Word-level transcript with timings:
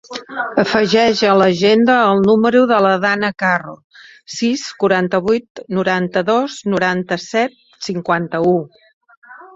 Afegeix 0.61 1.19
a 1.31 1.35
l'agenda 1.41 1.97
el 2.13 2.23
número 2.29 2.61
de 2.71 2.79
la 2.85 2.93
Danna 3.03 3.29
Carro: 3.43 3.75
sis, 4.39 4.63
quaranta-vuit, 4.85 5.63
noranta-dos, 5.81 6.59
noranta-set, 6.75 7.59
cinquanta-u. 7.91 8.57